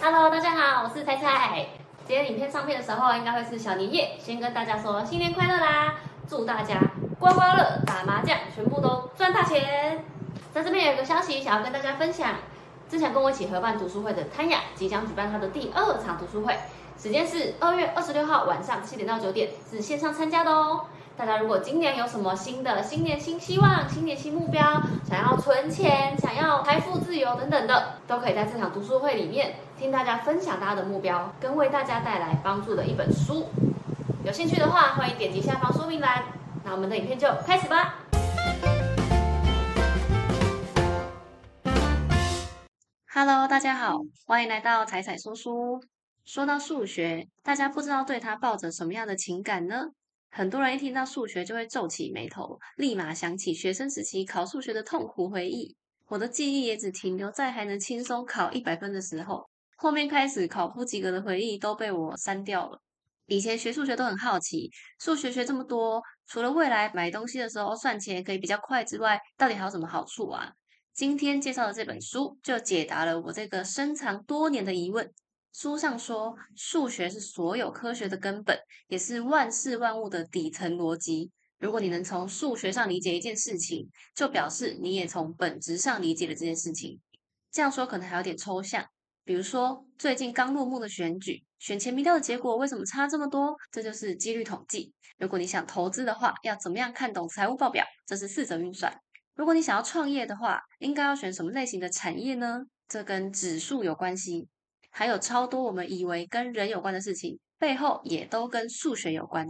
[0.00, 1.66] Hello，大家好，我是菜菜。
[2.06, 5.94] 今天影片上片的时候，应该会是小年夜，先跟大家说新年快乐啦！
[6.28, 6.80] 祝大家
[7.18, 10.04] 刮刮乐、打麻将，全部都赚大钱。
[10.52, 12.34] 在这边有一个消息想要跟大家分享，
[12.88, 16.56] 之前跟我一起合办读书会的潘雅，即将举办她的第二场读书会，
[16.98, 20.86] 时间是二月二十六号晚上七点到九点，是线上参加的哦。
[21.16, 24.62] 大家如果今年有什么新的新年新希望、新年新目标，
[25.08, 33.48] 想要存钱、想要财富自由等等的，都可以在这场读书会里面听大家分享大家的目标，跟为大家带来帮助的一本书。
[34.26, 36.22] 有兴趣的话，欢迎点击下方说明栏。
[36.62, 37.94] 那我们的影片就开始吧。
[43.14, 43.96] Hello，大家好，
[44.26, 45.82] 欢迎来到彩彩说书。
[46.26, 49.86] 说到数学，大家不知道对它抱着什么样的情感呢？
[50.36, 55.74] 很多人一听到数学就会皱起眉头，立马想起学生时期考数学的痛苦回忆。
[56.08, 62.78] 我的记忆也只停留在还能轻松考一百分的时候，后面开始考不及格的回忆都被我删掉了。
[63.28, 70.52] 以前学数学都很好奇，数学学这么多，除了未来买东西的时候算钱可以比较快之外，到底还有什么好处啊？
[70.92, 75.10] 今天介绍的这本书就解答了我这个深藏多年的疑问。
[75.58, 78.54] 书上说，数学是所有科学的根本，
[78.88, 81.30] 也是万事万物的底层逻辑。
[81.58, 87.00] 如果你能从数学上理解一件事情，就表示你也从本质上理解了这件事情。
[87.50, 88.84] 这样说可能还有点抽象。
[89.24, 93.56] 比如说，最近刚落幕的选举，选前民调的结果为什么差这么多？
[93.72, 94.92] 这就是几率统计。
[95.16, 97.82] 如果你想投资的话，要怎么样看懂财务报表？
[98.04, 98.94] 这是四则运算。
[99.34, 102.66] 如果你想要创业的话，应该要选什么类型的产业呢？
[102.86, 104.48] 这跟指数有关系。
[104.98, 109.46] 还有超多我们以为跟人有关的事情，背后也都跟数学有关。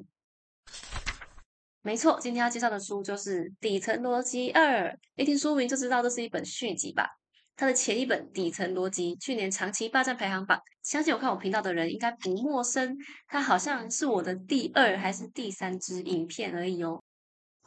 [1.83, 7.09] 没错，今天要介绍的书就是《底层逻辑二》，一听书名就知道这是一本续集吧？
[7.55, 12.99] 它的前一本《底层逻辑》去年长期霸占排行榜，相信有看我频道的人应该不陌生。
[13.29, 17.01] 它好像是我的第二还是第三支影片而已哦。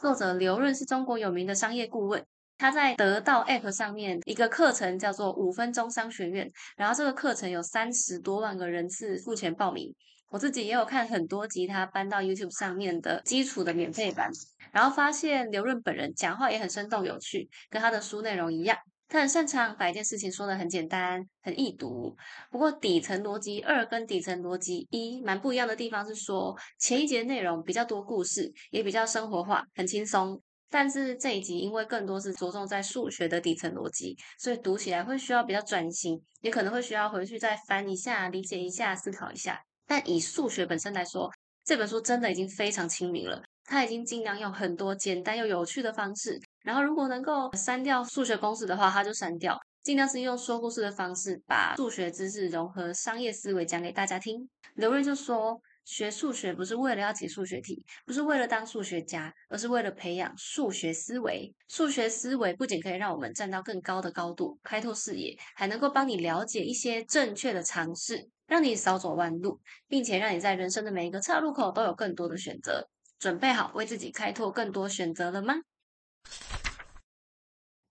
[0.02, 2.26] 作者刘润是中国有名的商业顾问。
[2.60, 9.96] 他在得到 App 上面一个课程叫做五分钟商学院，然后这个课程有三十多万个人次付钱报名。
[10.30, 14.30] 我自己也有看很多集他搬到 YouTube 上面的基础的免费版，
[14.74, 18.78] 然后发现刘润本人讲话也很生动有趣，跟他的书内容一样，
[19.08, 22.16] 他很擅长把一件事情说的很简单、很易读。
[22.52, 30.40] 不过底层逻辑二跟底层逻辑一蛮不一样的地方是说，前一节内容比较多故事，也比较生活化，很轻松。
[30.72, 39.60] 但是这一集因为更多是着重在数学的底层逻辑，所以读起来会需要比较专心，也可能会需要回去再翻一下、理解一下、思考一下。
[39.88, 41.32] 但以数学本身来说，
[41.66, 43.42] 这本书真的已经非常亲民了。
[43.64, 54.48] 它已经尽量用很多简单又有趣的方式，然后如果能够删掉数学公式的话，它就删掉，尽量是用说故事的方式把数学知识融合商业思维讲给大家听。
[54.76, 55.60] 刘瑞就说。
[55.90, 61.52] 学数学不是为了要解数学题，不是为了当数学家，而是为了培养数学思维。
[61.68, 72.88] 数学思维不仅可以让我们站到更高的高度，开拓视野，还能够帮你了解一些正确的常识，让你少走弯路，并且让你在人生的每一个岔路口都有更多的选择。
[73.18, 75.56] 准备好为自己开拓更多选择了吗？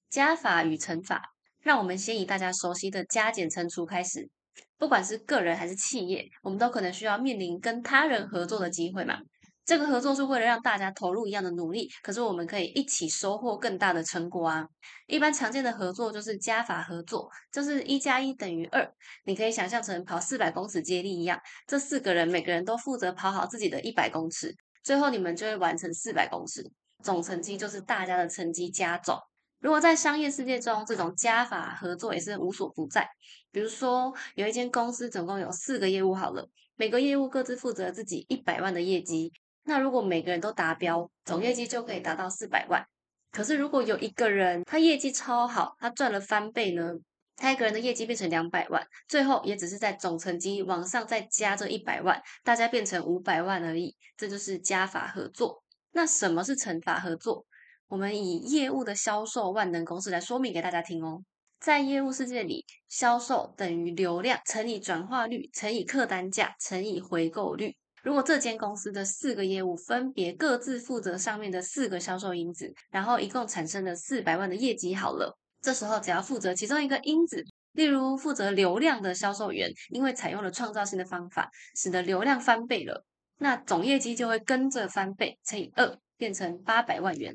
[0.09, 4.31] 加法与乘法，让我们先以大家熟悉的加减乘除开始。
[4.79, 9.19] 不管是个人还是企业，我们都可能需要面临跟他人合作的机会嘛。
[9.65, 14.67] 这个合作是为了让大家投入一样的努力，可是我们可以一起收获更大的成果啊。
[15.07, 18.91] 一般常见的合作就是加法合作，就是一加一等于二。
[19.25, 26.65] 你可以想象成跑四百公尺接力一样，这四个人每个人都负责跑好自己的一百公尺，最后你们就会完成四百公尺，
[27.05, 29.19] 总成绩就是大家的成绩加总。
[29.61, 33.09] 如果在商业世界中，这种加法合作也是无所不在。
[33.51, 39.33] 比如说，有一间公司总共有四个业务，好了，每个业务各自负责自己一百万的业绩。
[39.65, 42.87] 那如果每个人都达标，总业绩就可以达到四百万。
[43.33, 46.93] 可是如果有一个人他业绩超好，他赚了翻倍呢？
[47.37, 53.95] 他一个人的业绩变成两百万，最后也只是在总成绩往上再加这一百万，大家变成五百万而已。
[54.17, 55.63] 这就是加法合作。
[55.93, 57.45] 那什么是乘法合作？
[57.89, 61.23] 我们以业务的销售万能公式来说明给大家听哦。
[61.59, 67.75] 在业务世界里，销售等于流量乘以转化率乘以客单价乘以回购率。
[68.03, 77.43] 如果这间公司的四个业务分别各自负责上面的四个销售因子，然后一共产生了四百万的业绩，好了，这时候只要负责其中一个因子，
[77.73, 83.03] 例如负责流量的销售员，因为采用了创造性的方法，使得流量翻倍了，
[83.39, 87.35] 那总业绩就会跟着翻倍，乘以二，变成八百万元。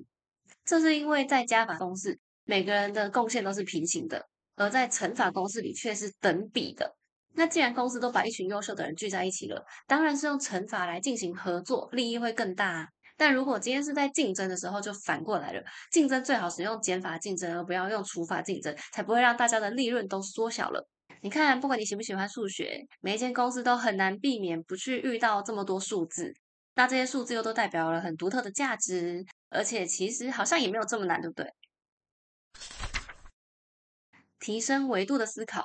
[0.65, 4.25] 这是因为在加法公式，每个人的贡献都是平行的，
[4.55, 6.95] 而在乘法公式里却是等比的。
[7.35, 12.87] 那既然公司都把一群优秀的人聚在一起了，当然是用乘法来进行合作，利益会更大。
[13.17, 20.87] 但如果今天是在竞争的时候，就反过来了，竞争最好使用减法竞争，而不要用除法竞争，才不会让大家的利润都缩小了。
[21.21, 26.33] 你看，不管你喜不喜欢数学，每一间公司都很难避免不去遇到这么多数字。
[26.75, 31.53] 那这些数字又都代表了很独特的价值，而且其实好像也没有这么难，对不对？
[34.39, 35.63] 提升维度的思考。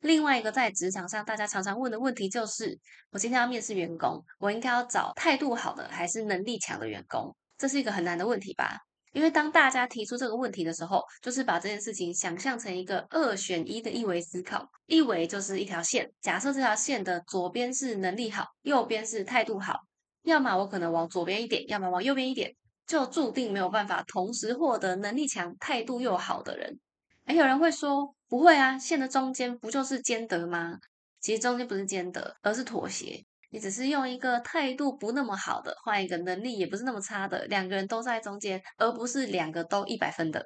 [0.00, 2.78] 另外一个在职场上大家常常问的问题就是：
[3.10, 7.34] 我今天要面试员工，我应该要找态度好的还是能力强的员工？
[7.56, 8.78] 这是一个很难的问题吧？
[9.12, 14.68] 因为当大家提出这个问题的时候，就是把这件事情想象成一个二选一的一维思考。
[14.86, 19.78] 一维就是一条线，假设这条线的左边是能力好，右边是态度好。
[20.22, 22.54] 要么我可能往左边一点，要么往右边一点，
[22.86, 26.78] 就注定没有办法同时获得能力强、态度又好的人。
[27.24, 30.78] 哎，有人会说不会啊，线的中间不就是兼得吗？
[31.20, 33.24] 其实中间不是兼得，而是妥协。
[33.50, 40.44] 你只是用一个态度不那么好的换一个能力也不是那么差的，两个人都在中间，而不是两个都一百分的。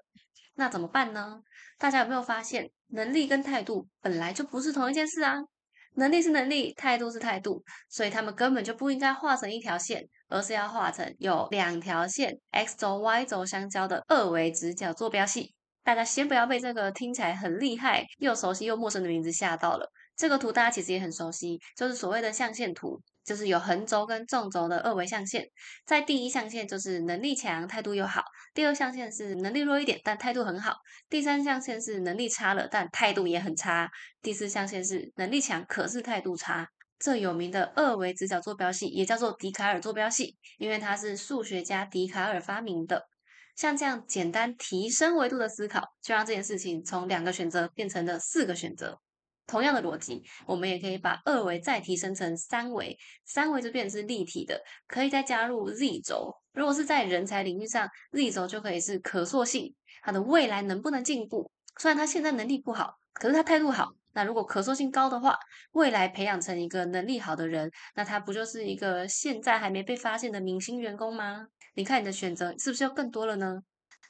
[0.54, 1.40] 那怎么办呢？
[1.78, 5.38] 大家有没有发现，能力跟态度本来就不是同一件事啊？
[5.98, 15.52] 能力是能力，态度是态度，所以他们根本就不应该画成一条线，而是要画成有两条线 x 轴、y 轴相交的二维直角坐标系。
[15.82, 19.90] 大家先不要被这个听起来很厉害又熟悉又陌生的名字吓到了。
[20.16, 23.00] 这个图大家其实也很熟悉，就是所谓的象限图。
[23.28, 25.44] 就是有横轴跟纵轴的二维象限，
[25.84, 28.22] 在第一象限就是能力强、态度又好；
[28.54, 30.72] 第二象限是能力弱一点但态度很好；
[31.10, 33.86] 第三象限是能力差了但态度也很差；
[34.22, 36.66] 第四象限是能力强可是态度差。
[36.98, 43.04] 这有名的二维直角坐标系也叫做笛卡尔坐标系，因为它是数学家笛卡尔发明的。
[43.54, 48.98] 像这样简单提升维度的思考，就让这件事情从两个选择变成了四个选择。
[49.48, 56.32] 同样的逻辑，我们也可以把二维再提升成三维，三维就变成是立体的，可以再加入 z 轴。
[56.52, 61.50] 如果是在人才领域上，z 轴就可以是可塑性，他的未来能不能进步？
[61.80, 63.88] 虽然他现在能力不好，可是他态度好。
[64.12, 65.38] 那如果可塑性高的话，
[65.72, 71.46] 未来培养成一个能力好的人，那他不就是一个现在还没被发现的明星员工吗？
[71.74, 73.62] 你看你的选择是不是又更多了呢？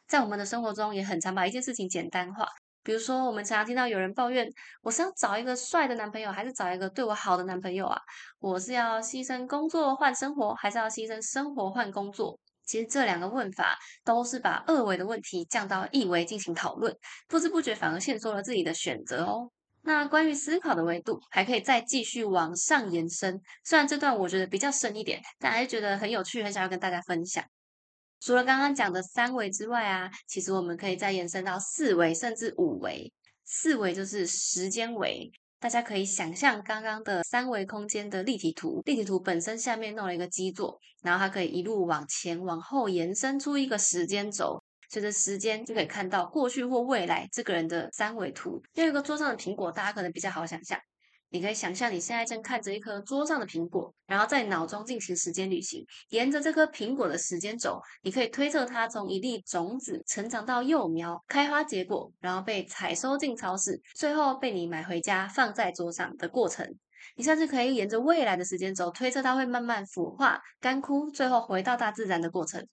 [0.07, 2.49] 在我们的生活中，也很常把一件事情简单化。
[2.89, 4.51] 比如说，我们常常听到有人抱怨：
[4.81, 8.01] 我是要找一个帅的男朋友，还是找一个对我好的男朋友啊？
[8.39, 12.41] 我是要牺牲工作换生活，还是要牺牲生活换工作？
[12.65, 16.97] 其实这两个问法都是把二维的问题降到一维进行讨论，
[17.29, 19.51] 不知不觉反而限缩了自己的选择哦。
[19.83, 23.39] 那关于思考的维度，还可以再继续往上延伸。
[23.65, 27.45] 虽然这段我觉得比较深一点，但还是觉得很有趣，很想要跟大家分享。
[28.21, 33.13] 除了刚刚讲的三维之外啊，其实我们可以再延伸到四维甚至五维。
[33.45, 48.63] 四维就是时间维，大家可以想象刚刚的三维空间的立体图，立体图本身下面弄了一个基座，然后它可以一路往前往后延伸出一个时间轴，随着时间就可以看到过去或未来这个人的三维图。
[48.75, 50.79] 用一个桌上的苹果，大家可能比较好想象。
[51.31, 66.67] 你可以想象你现在正看着一颗桌上的苹果，然后在脑中进行时间旅行，沿着这颗苹果的时间轴，你可以推测它从一粒种子成长到幼苗、开花结果，然后被采收进超市，最后被你买回家放在桌上的过程。
[67.15, 72.67] 你甚至可以沿着未来的时间轴推测它会慢慢腐化、干枯，最后回到大自然的过程。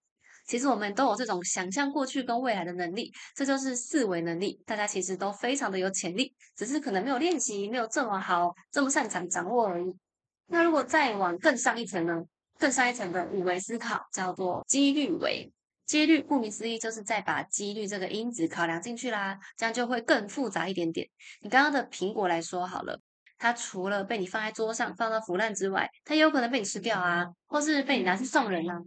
[0.45, 4.61] 其实我们都有这种想象过去跟未来的能力，这就是四维能力。
[4.65, 9.95] 大家其实都非常的有潜力，只是可能没有练习，没有这么好，这么擅长掌握而已。
[10.47, 12.23] 那如果再往更上一层呢？
[12.57, 15.51] 更上一层的五维思考叫做几率维。
[15.85, 21.07] 几率顾名思义，就是再把几率这个因子考量进去啦，这样就会更复杂一点点。
[21.41, 22.99] 你刚刚的苹果来说好了，
[23.37, 28.79] 它除了被你放在桌上放到腐烂之外，它也有可能被你吃掉啊，或是被你拿去送人啊。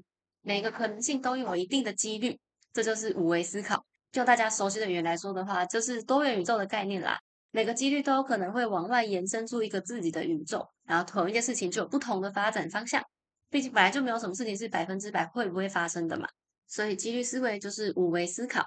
[0.48, 2.40] 每个可能性都有一定的几率，
[2.72, 3.84] 这就是五维思考。
[4.10, 7.20] 就大家熟悉的语言来说的话，就是多元宇宙的概念啦。
[7.50, 13.02] 每个几率都有可能会往外延伸出一个自己的宇宙，然后同一件事情就有不同的发展方向。
[13.50, 16.26] 毕竟本来就没有什么事情是百分之百会不会发生的嘛。
[16.66, 18.64] 所以几率思维就是五维思考。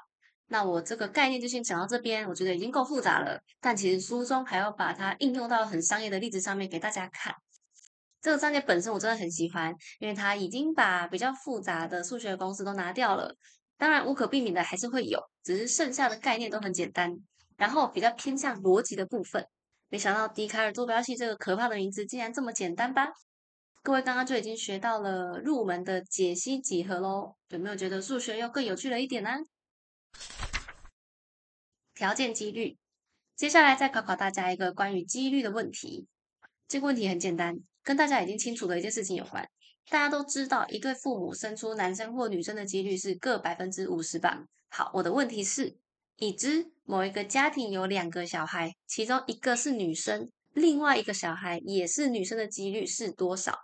[0.50, 3.42] 那我这个概念就先讲到这边，我觉得已经够复杂了。
[3.60, 7.34] 但其实书中还要把它应用到很商业的例子上面给大家看。
[8.22, 13.36] 这个章节本身我真的很喜欢，因为它已经把比较复杂的数学公式都拿掉了。
[13.78, 17.12] 当然无可避免的还是会有，只是剩下的概念都很简单，
[17.58, 19.44] 然后比较偏向逻辑的部分。
[19.90, 23.08] 没想到笛卡尔坐标系这个可怕的名字竟然这么简单吧？
[23.82, 29.32] 各位刚刚就已经学到了入门的解析几何喽，有没有觉得数学又更有趣了一点呢？
[31.96, 32.78] 条件几率，
[33.36, 36.08] 接下来再考考大家一个关于几率的问题。
[36.68, 39.48] 这个问题很简单，跟大家已经清楚的一件事情有关。
[39.90, 44.44] 大家都知道，一对父母生出男生或女生的几率是各百分之五十吧？
[44.70, 45.76] 好，我的问题是，
[46.18, 53.58] 已知某一个家庭有两个小孩，其中一个是女生，另外一个小孩也是女生的几率是多少？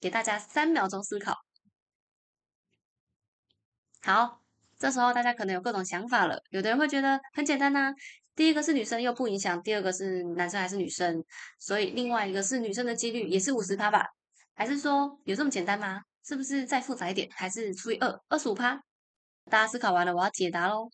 [0.00, 1.34] 给大家三秒钟思考。
[4.02, 4.40] 好，
[4.78, 6.40] 这时候大家可能有各种想法了。
[6.50, 7.92] 有的人会觉得很简单呐，
[8.36, 11.24] 第一个是女生又不影响，第二个是男生还是女生，
[11.58, 14.06] 所以另外一个是女生的几率也是五十趴吧？
[14.54, 16.02] 还是说有这么简单吗？
[16.24, 17.28] 是不是再复杂一点？
[17.32, 18.78] 还是除以二，二十五趴？
[19.50, 20.90] 大家思考完了，我要解答喽。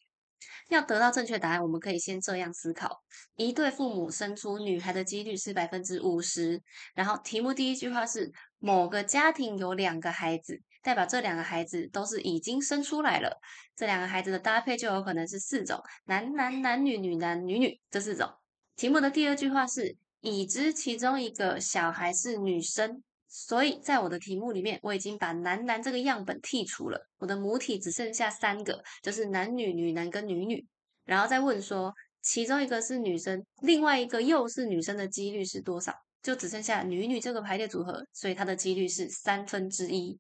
[0.69, 3.03] 要得到正确答案，我们可以先这样思考：
[3.37, 6.61] 一对父母生出女孩的几率是百分之五十。
[6.95, 13.41] 然后题目第一句话是某个家庭有两个孩子，代表这两个孩子都是已经生出来了。
[13.77, 18.29] 这两个孩子的搭配就有可能是四种：男男、男女、女男、女女这四种。
[18.77, 23.03] 题目的第二句话是已知其中一个小孩是女生。
[23.35, 30.67] 所以在我的题目里面，我已经把男男这个样本剔除了，我的母体只剩下三个，就是男女、女男跟女女。
[31.07, 35.95] 然后再问说，其中一个是女生，另外一个又是女生的几率是多少？
[36.23, 40.19] 就只剩下女女这个排列组合，所以它的几率是三分之一。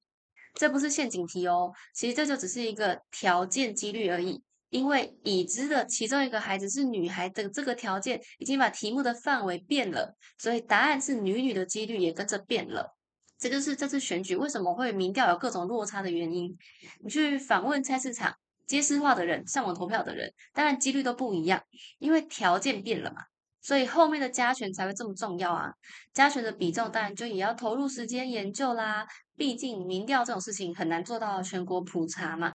[0.55, 4.43] 这不是陷阱题哦，其实这就只是一个条件几率而已。
[4.71, 12.97] 因为已知的其中一个孩子是女孩的这个条件，已经把题目的范围变了，所以答案是女女的几率也跟着变了。
[13.39, 16.57] 这就是这次选举为什么会民调有各种落差的原因。
[17.05, 18.35] 你去访问菜市场、
[18.67, 21.63] 街市化的人、上网投票的人，当然几率都不一样，
[21.99, 23.25] 因为条件变了嘛。
[23.61, 25.73] 所以后面的加权才会这么重要啊！
[26.13, 29.07] 加权的比重当然就也要投入时间研究啦。
[29.37, 32.53] 毕竟民调这种事情很难做到全国普查嘛。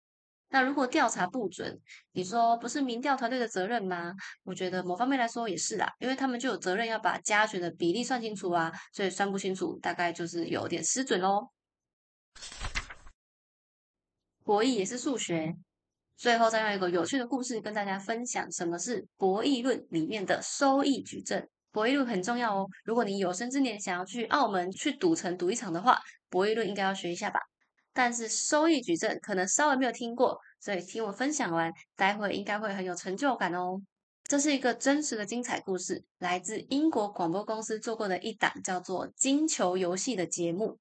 [0.49, 1.79] 那如果调查不准，
[2.11, 4.13] 你说不是民调团队的责任吗？
[4.43, 11.49] 我觉得某方面来说也是啦，因为他们就有责任要把加权的比例算清楚啊，所以算不清楚，大概就是有点失准喽。
[14.43, 15.55] 博弈也是数学，
[16.17, 21.49] 最后再用一个有趣的故事跟大家分享什么是博弈论里面的收益矩阵。
[21.71, 25.99] 博弈论很重要哦，如果你有生之年想要去澳门去赌城赌一场的话，
[26.33, 27.39] 博弈论应该要学一下吧。
[27.93, 33.79] 但是收益矩阵可能稍微没有听过，所以听我分享完，待会应该会很有成就感哦。
[34.23, 40.79] 这是一个真实的精彩故事，来自英国广播公司做过的一档叫做《金球游戏》的节目。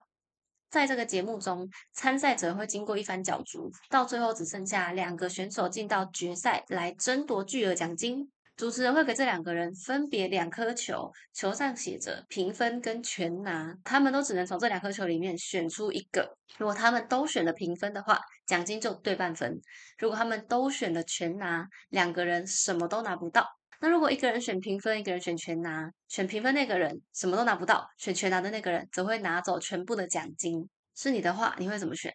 [0.71, 8.33] 在这个节目中，参赛者会经过一番角逐，到最后只剩下两个选手进到决赛来争夺巨额奖金。
[8.63, 16.37] 主持人会给这两个人分别两颗球，球上写着评分跟全拿，他们都只能从这两颗球里面选出一个。
[16.59, 19.51] 如果他们都选了评分的话，奖金就对半分；
[19.99, 23.45] 如果他们都选了全拿，两个人什么都拿不到。
[23.81, 30.69] 那如果一个人选评分，一个人选全拿，选评分那个人什么都拿不到，选全拿的那个人则会拿走全部的奖金。
[30.95, 32.15] 是你的话，你会怎么选？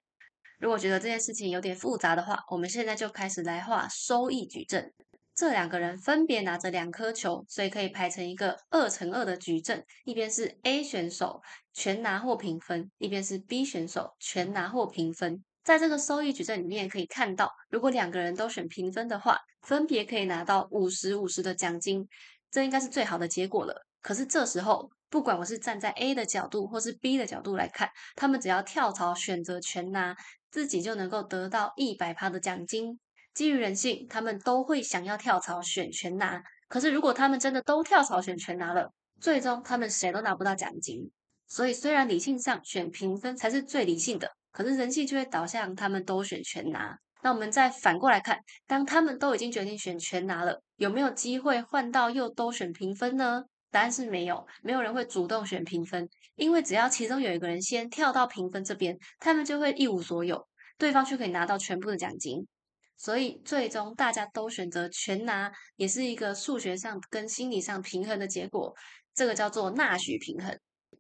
[0.59, 4.93] 如果觉得这件事情有点复杂的话，我们现在就开始来画收益矩阵。
[5.37, 9.85] 这两个人分别拿着两颗球，所以可以排成一个二乘二的矩阵。
[10.03, 11.39] 一边是 A 选手
[11.73, 15.43] 全拿或平分，一边是 B 选手全拿或平分。
[15.63, 22.07] 在这个收益矩阵里面可以看到，如果两个人都选平分的话，分别可以拿到五十五十的奖金，
[22.49, 23.85] 这应该是最好的结果了。
[24.01, 30.15] 可是这时候，不管我是站在 A 的角度或是 B 的角度来看，他们只要跳槽选择全拿，
[30.49, 32.99] 自己就能够得到一百趴的奖金。
[33.37, 36.41] 基于人性，他们都会想要跳槽选全拿。
[36.67, 38.91] 可是，如果他们真的都跳槽选全拿了，
[39.21, 41.11] 最终他们谁都拿不到奖金。
[41.45, 46.97] 所以，虽然理性上选评分才是最理性的，可是人性就会导向他们都选全拿。
[47.21, 53.43] 那我们再反过来看，当他们都已经决定选全拿了，有没有机会换到又都选评分呢？
[53.69, 60.47] 答案是没有，没有人会主动选评分，因为只要其中有一个人先跳到评分这边，他们就会一无所有，
[60.79, 62.47] 对方却可以拿到全部的奖金。
[62.97, 68.75] 所以最终大家都选择全拿，也是一个数学上跟心理上平衡的结果。
[69.13, 70.59] 这个叫做纳许平衡。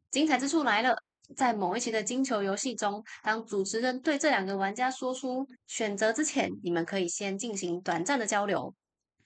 [0.09, 0.95] 精彩之处来了，
[1.35, 8.73] 在某一期的金球游戏中，当主持人对这两个玩家说出选择之前，你们可以先进行短暂的交流。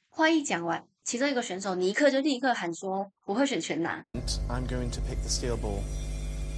[0.10, 4.04] 话一讲完，其中一个选手尼克就立刻喊说：“我会选全拿。”
[4.50, 5.82] I'm going to pick the steel ball.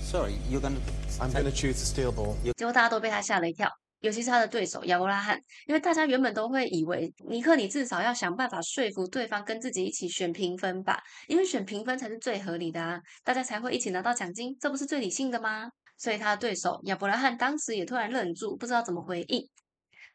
[0.02, 1.24] Sorry, you're going to.
[1.24, 2.36] I'm going to choose the steel ball.
[2.56, 3.70] 结果大家都被他吓了一跳。
[4.04, 15.70] 尤其是他的对手亚伯拉罕，因为大家原本都会以为尼克，你至少要想办法说服对方跟自己一起选评分吧，因为选评分才是最合理的啊，大家才会一起拿到奖金，这不是最理性的吗？
[15.98, 19.48] 所以他的对手亚伯拉罕当时也突然愣住，不知道怎么回应。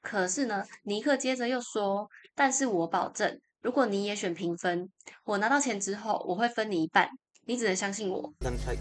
[0.02, 4.87] 可是呢，尼克接着又说：“但是我保证，如果你也选评分，
[5.25, 7.09] 我拿到钱之后，我会分你一半。”
[7.47, 8.30] 你只能相信我。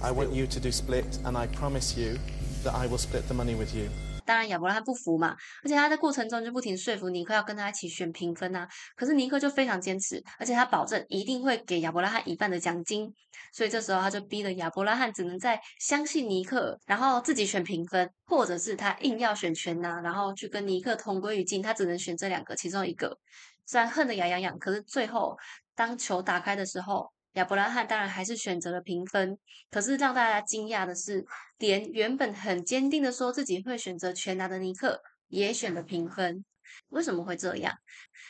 [0.02, 2.18] I want you to do split, and I promise you
[2.66, 3.88] that I will split the money with you.
[4.28, 8.68] 当然，亚伯拉罕不服嘛，而且他在过程中就不停说服尼克要跟他一起选平分啊。
[8.96, 13.10] 可是尼克就非常坚持，而且他保证一定会给亚伯拉罕一半的奖金。
[13.54, 23.18] 所以这时候他就逼得亚伯拉罕只能在相信尼克，然后自己选平分，或者是他硬要选全拿，然后去跟尼克同归于尽，他只能选这两个其中一个。
[23.66, 25.38] 虽然恨得牙痒痒，可是最后
[25.74, 29.38] 当球打开的时候，亚伯拉罕当然还是选择了平分。
[29.70, 31.24] 可是让大家惊讶的是，
[31.60, 36.44] 连原本很坚定的说自己会选择全拿的尼克，也选了平分。
[36.90, 37.72] 为什么会这样？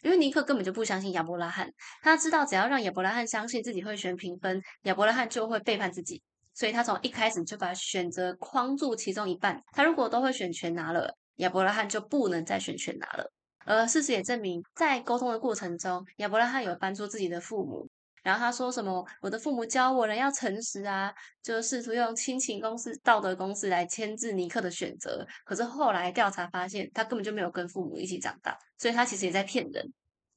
[0.03, 1.71] 因为尼克根本就不相信亚伯拉罕，
[2.01, 6.21] 他知道只要让亚伯拉罕相信自己会选平分，亚伯拉罕就会背叛自己，
[6.53, 9.63] 所以他从一开始就把选择框住其中一半。
[9.71, 13.31] 他如果都会选全拿了，亚伯拉罕就不能再选全拿了。
[13.65, 17.89] 而事实也证明，在沟通的过程中，亚伯拉罕有搬出自己的父母，
[18.27, 21.09] 然后他说什么：“我的父母教我人要诚实啊，
[21.41, 29.93] 就试图用亲情公式、道德公式来牵制尼克的选择。”可是后来调查发现，他根本就没有跟父母一起长大，所以他其实也在骗人。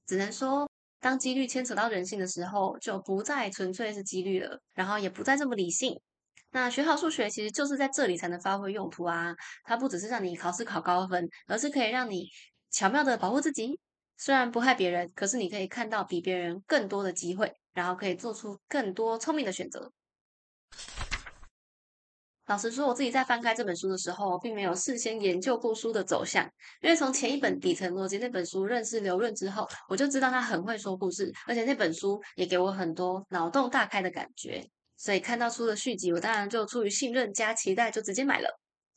[0.06, 0.70] 只能说，
[1.00, 6.00] 当几率牵扯到人性的时候，就不再纯粹是几率了，然后也不再这么理性。
[6.52, 9.34] 那学好数学其实就是在这里才能发挥用途啊！
[9.64, 12.28] 它不只是让你考试考高分，而是可以让你
[12.70, 13.80] 巧妙的保护自己。
[14.16, 19.92] 虽然不害别人，可是你可以看到比别人更多的机会，然后可以做出更多聪明的选择。
[22.46, 26.44] 老实说，我自己在翻开这本书的时候，并没有事先研究过书的走向，
[26.82, 34.68] 因为从前一本《底层逻辑》那本书认识刘润之后，我就知道他很会说故事，而且那本书也给我很多脑洞大开的感觉。
[34.96, 38.48] 所以看到书的续集，我当然就出于信任加期待，就直接买了。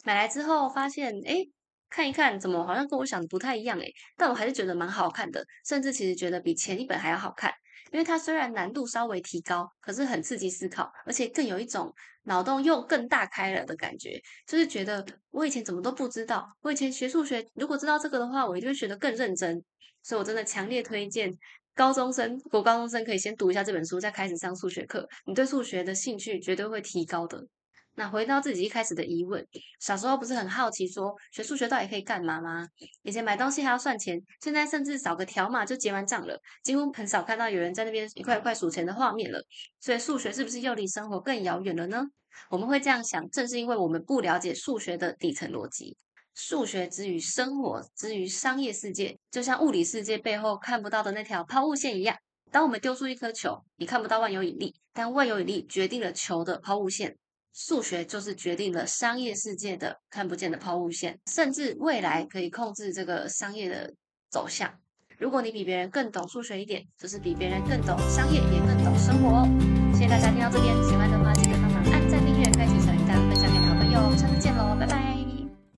[0.04, 1.48] 买来之后发现，诶，
[1.92, 7.54] 看一看，怎么好像跟我想的不太一样诶，但我还是觉得蛮好看的，甚至其实觉得比前一本还要好看。
[7.94, 14.20] 因为它虽然难度稍微提高，可是很刺激思考，而且更有一种脑洞又更大开了的感觉。
[14.48, 19.64] 就是觉得我以前怎么都不知道，我以前学数学，如果知道这个的话，我一定会学得更认真。
[20.02, 21.32] 所以我真的强烈推荐
[21.76, 27.46] 高中生、国高中生可以先读一下这本书，再开始上数学课，你对数学的兴趣绝对会提高的。
[27.96, 29.46] 那回到自己一开始的疑问，
[29.80, 32.68] 小时候不是很好奇说学数学到底可以干嘛吗？
[33.04, 39.40] 以前买东西还要算钱，现在甚至扫个条码就结完账了，几乎很少看到有人在那边一块一块数钱的画面了。
[39.80, 42.04] 所以数学是不是又离生活更遥远了呢？
[42.50, 45.96] 我们会这样想，正是因为我们不了解数学的底层逻辑。
[46.34, 52.18] 数学之于生活，之于商业世界，就像物理世界背后看不到的那条抛物线一样。
[52.50, 57.16] 当我们丢出一颗球，你看不到万有引力，但万有引力决定了球的抛物线。
[57.54, 63.94] 数学就是决定了商业世界的看不见的抛物线，甚至未来可以控制这个商业的
[64.30, 64.74] 走向。
[65.20, 69.94] 如果你比别人更懂数学一点，就是比别人更懂商业，也更懂生活哦。
[69.94, 74.18] 谢谢大家听到这边，喜欢的话记得帮忙按赞、订阅、开启小铃铛，分享给好朋友。
[74.18, 75.23] 下次见喽，拜拜。